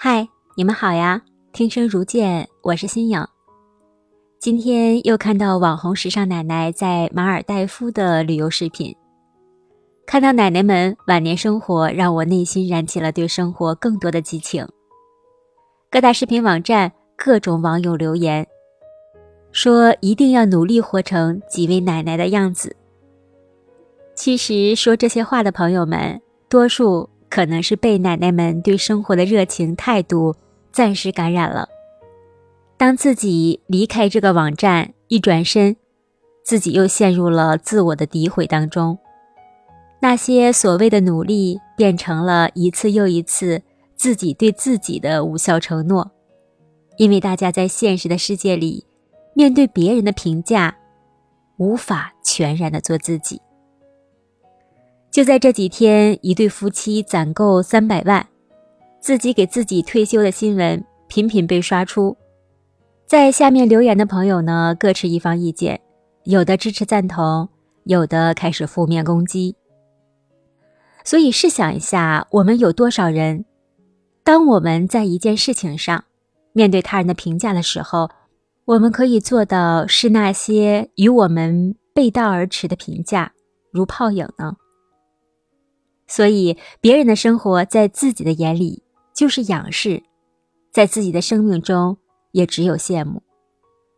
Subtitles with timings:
[0.00, 1.20] 嗨，你们好呀！
[1.52, 3.20] 听声如见，我是新颖。
[4.38, 8.94] 今天又看到网红时尚奶奶在马尔代夫的旅游视频，
[10.06, 14.64] 看到奶奶们晚年生活，让我内心燃起了对生活更多的激情。
[15.90, 18.46] 各大视频网站、各种网友留言，
[19.50, 22.76] 说一定要努力活成几位奶奶的样子。
[24.14, 27.10] 其实说这些话的朋友们，多数。
[27.28, 30.34] 可能是被奶奶们对生活的热情态度
[30.72, 31.68] 暂时感染了。
[32.76, 35.76] 当自己离开这个网站，一转身，
[36.44, 38.98] 自己又陷入了自我的诋毁当中。
[40.00, 43.62] 那些所谓的努力，变成了一次又一次
[43.96, 46.12] 自己对自己的无效承诺。
[46.96, 48.86] 因为大家在现实的世界里，
[49.34, 50.76] 面对别人的评价，
[51.56, 53.40] 无法全然的做自己。
[55.10, 58.26] 就在这几天，一对夫妻攒够三百万，
[59.00, 62.16] 自己给自己退休的新闻频频被刷出，
[63.06, 65.80] 在下面留言的朋友呢，各持一方意见，
[66.24, 67.48] 有的支持赞同，
[67.84, 69.56] 有的开始负面攻击。
[71.02, 73.46] 所以试想一下，我们有多少人，
[74.22, 76.04] 当我们在一件事情上
[76.52, 78.10] 面对他人的评价的时候，
[78.66, 83.32] 我们可以做到视那些与我们背道而驰的评价
[83.72, 84.54] 如泡影呢？
[86.08, 88.82] 所以，别人的生活在自己的眼里
[89.14, 90.02] 就是仰视，
[90.72, 91.98] 在自己的生命中
[92.32, 93.22] 也只有羡慕。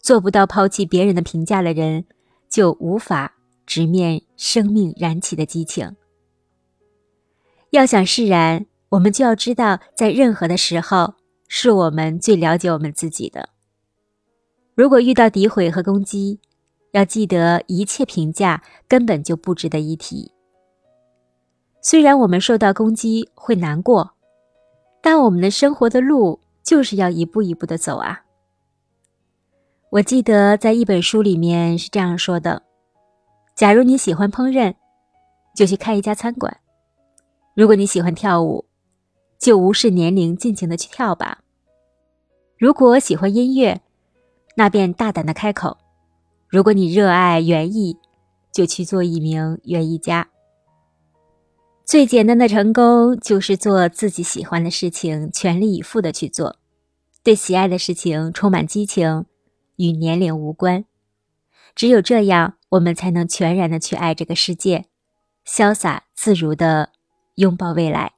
[0.00, 2.04] 做不到抛弃别人的评价的人，
[2.48, 3.34] 就无法
[3.66, 5.96] 直面生命燃起的激情。
[7.70, 11.14] 要想释然，我们就要知道，在任何的时候，
[11.48, 13.48] 是我们最了解我们自己的。
[14.76, 16.38] 如果遇到诋毁和攻击，
[16.92, 20.35] 要记得一切评价根本就不值得一提。
[21.88, 24.10] 虽然我们受到攻击会难过，
[25.00, 28.24] 但我们的生活的路就是要一步一步的走啊。
[29.90, 32.60] 我记得在一本书里面是这样说的：
[33.54, 34.74] 假如你喜欢烹饪，
[35.54, 36.52] 就去开一家餐馆；
[37.54, 38.64] 如果你喜欢跳舞，
[39.38, 41.38] 就无视年龄，尽情的去跳吧；
[42.58, 43.80] 如果喜欢音乐，
[44.56, 45.78] 那便大胆的开口；
[46.48, 47.96] 如果你热爱园艺，
[48.50, 50.26] 就去做一名园艺家。
[51.86, 56.56] 最简单的成功就是做自己喜欢的事情，全力以赴的去做，
[57.22, 59.24] 对喜爱的事情充满激情，
[59.76, 60.84] 与年龄无关。
[61.76, 64.86] 只有这样，我们才能全然的去爱这个世界，
[65.46, 66.90] 潇洒自如的
[67.36, 68.14] 拥抱未来。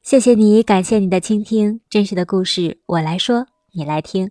[0.00, 4.30] 谢谢你，感谢你的倾听，真实的故事我来说，你来听，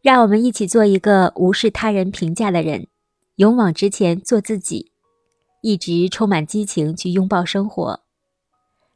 [0.00, 2.86] 让我们一起做一个无视他人评价的人，
[3.36, 4.89] 勇往直前，做自己。
[5.62, 8.00] 一直充满激情去拥抱生活，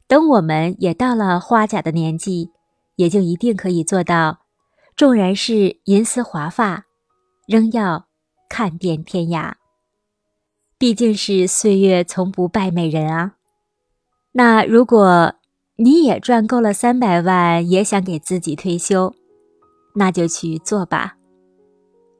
[0.07, 2.51] 等我们也到了花甲的年纪，
[2.95, 4.39] 也就一定可以做到，
[4.95, 6.85] 纵然是银丝华发，
[7.47, 8.07] 仍要
[8.49, 9.53] 看遍天涯。
[10.77, 13.35] 毕竟是岁月从不败美人啊。
[14.33, 15.33] 那如果
[15.77, 19.13] 你也赚够了三百万，也想给自己退休，
[19.93, 21.15] 那就去做吧，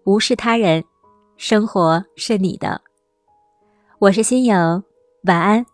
[0.05, 0.83] 无视他人，
[1.35, 2.81] 生活是你的。
[4.05, 4.55] 我是新颖，
[5.23, 5.65] 晚安。